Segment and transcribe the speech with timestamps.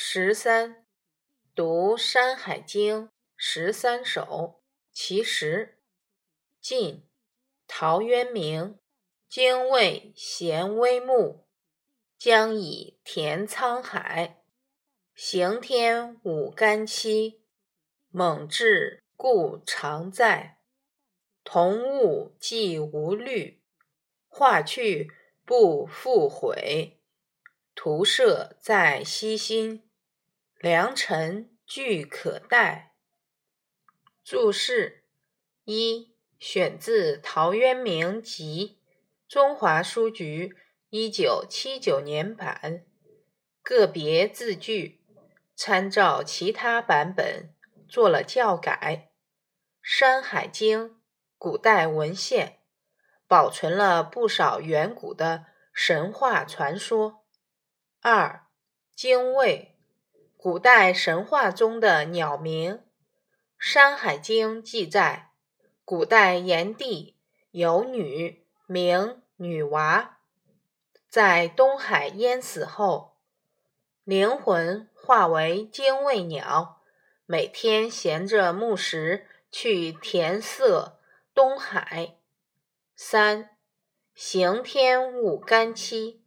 [0.00, 0.86] 十三，
[1.56, 3.06] 读《山海经》
[3.36, 4.62] 十三首，
[4.92, 5.80] 其实。
[6.60, 7.04] 晋，
[7.66, 8.78] 陶渊明。
[9.28, 11.48] 精卫衔微木，
[12.16, 14.44] 将以填沧海。
[15.16, 17.42] 行天舞干戚，
[18.10, 20.60] 猛志故常在。
[21.42, 23.60] 同物既无虑，
[24.28, 25.10] 化去
[25.44, 27.00] 不复悔。
[27.74, 29.87] 徒射在西心，
[30.58, 32.96] 良辰俱可待。
[34.24, 35.04] 注释
[35.62, 38.80] 一：选自《陶渊明集》，
[39.32, 40.56] 中华书局
[40.90, 42.84] 一九七九年版。
[43.62, 45.04] 个别字句
[45.54, 47.54] 参照其他版本
[47.88, 49.12] 做了校改。
[49.80, 50.90] 《山海经》
[51.36, 52.62] 古代文献
[53.28, 57.24] 保存了不少远古的神话传说。
[58.00, 58.48] 二，
[58.96, 59.77] 精卫，
[60.40, 62.76] 古代神话中的鸟名。
[63.58, 65.32] 《山海经》记载，
[65.84, 67.16] 古代炎帝
[67.50, 70.20] 有女名女娃，
[71.08, 73.16] 在东海淹死后，
[74.04, 76.82] 灵魂化为精卫鸟，
[77.26, 81.00] 每天衔着木石去填塞
[81.34, 82.14] 东海。
[82.94, 83.56] 三，
[84.14, 86.12] 刑天舞干戚。《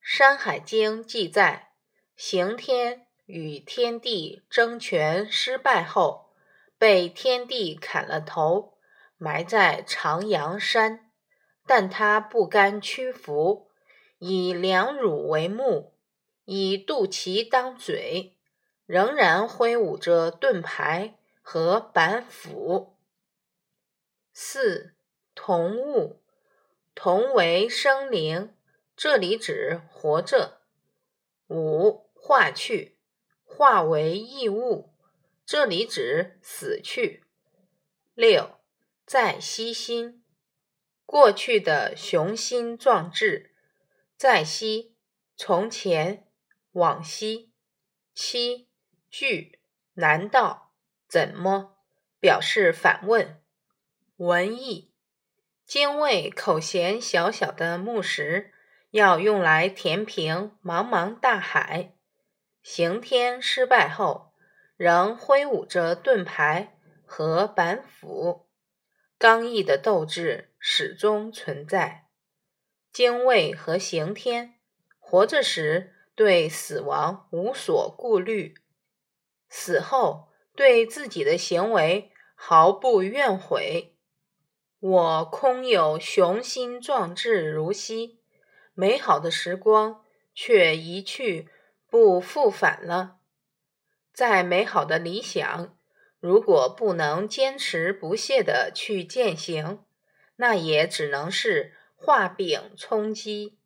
[0.00, 1.70] 山海经》记载，
[2.16, 6.34] 刑天与天帝争权失败后，
[6.76, 8.78] 被天帝砍了头，
[9.16, 11.10] 埋在长阳山。
[11.66, 13.70] 但他不甘屈服，
[14.18, 15.94] 以两乳为目，
[16.44, 18.36] 以肚脐当嘴，
[18.84, 22.98] 仍然挥舞着盾牌和板斧。
[24.34, 24.94] 四，
[25.34, 26.22] 同物，
[26.94, 28.54] 同为生灵。
[28.94, 30.60] 这里指活着。
[31.48, 32.93] 五化去，
[33.56, 34.92] 化为异物。
[35.46, 37.22] 这里指死去。
[38.14, 38.58] 六
[39.06, 40.24] 在西心，
[41.06, 43.54] 过去的雄心壮志。
[44.16, 44.96] 在西，
[45.36, 46.26] 从前，
[46.72, 47.52] 往昔。
[48.14, 48.68] 七
[49.10, 49.60] 惧，
[49.94, 50.72] 难道？
[51.08, 51.76] 怎么？
[52.18, 53.40] 表示反问。
[54.16, 54.92] 文艺，
[55.64, 58.52] 精卫口衔小小的木石。
[58.90, 61.93] 要用来填平茫茫大海。
[62.64, 64.32] 刑天失败后，
[64.78, 68.46] 仍挥舞着盾牌和板斧，
[69.18, 72.06] 刚毅的斗志始终存在。
[72.90, 74.54] 精卫和刑天
[74.98, 78.54] 活着时对死亡无所顾虑，
[79.50, 83.94] 死后对自己的行为毫不怨悔。
[84.80, 88.20] 我空有雄心壮志如昔。
[88.72, 90.02] 美好的时光
[90.34, 91.50] 却一去
[91.94, 93.18] 不复返了。
[94.12, 95.76] 再美好的理想，
[96.18, 99.84] 如果不能坚持不懈地去践行，
[100.34, 103.56] 那也只能是画饼充饥。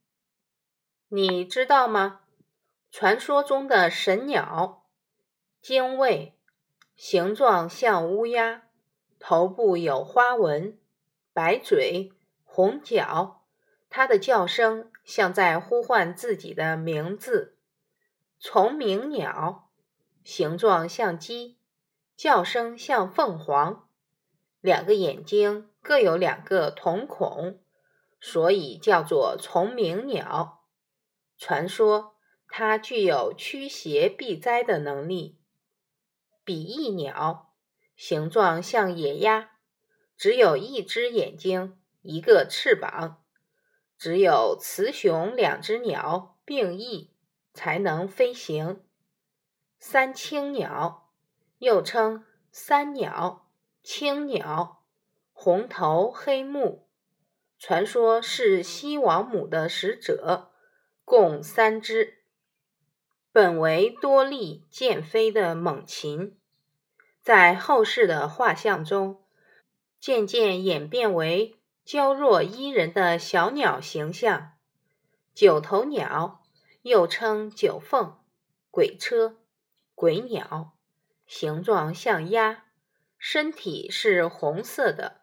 [1.09, 2.21] 你知道吗？
[2.91, 4.85] 传说中的神鸟
[5.63, 6.35] 精卫，
[6.95, 8.65] 形状像乌鸦，
[9.19, 10.77] 头部有花纹，
[11.33, 12.13] 白嘴，
[12.45, 13.47] 红脚。
[13.89, 17.55] 它的叫声像在呼唤自己的名字。
[18.41, 19.69] 虫鸣鸟，
[20.23, 21.59] 形状像鸡，
[22.17, 23.89] 叫声像凤凰，
[24.61, 27.61] 两个眼睛各有两个瞳孔，
[28.21, 30.65] 所以叫做虫鸣鸟。
[31.37, 32.17] 传说
[32.47, 35.41] 它具有驱邪避灾的能力。
[36.45, 37.53] 比翼鸟，
[37.97, 39.51] 形状像野鸭，
[40.17, 43.25] 只有一只眼睛，一个翅膀。
[43.99, 47.13] 只有雌雄两只鸟并翼
[47.59, 48.85] 才能飞行。
[49.81, 51.11] 三青鸟
[51.59, 53.51] 又称三鸟、
[53.83, 54.85] 青鸟，
[55.33, 56.89] 红头黑目，
[57.59, 60.53] 传说是西王母的使者，
[61.05, 62.19] 共三只。
[63.33, 66.39] 本为多力健飞的猛禽，
[67.21, 69.25] 在后世的画像中
[69.99, 71.57] 渐渐演变为。
[71.85, 74.53] 娇弱依人的小鸟形象，
[75.33, 76.43] 九头鸟
[76.83, 78.19] 又称九凤、
[78.71, 79.37] 鬼车、
[79.95, 80.77] 鬼鸟，
[81.27, 82.65] 形状像鸭，
[83.19, 85.23] 身体是红色的，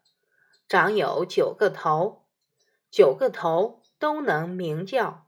[0.68, 2.26] 长有九个头，
[2.92, 5.25] 九个头都能鸣叫。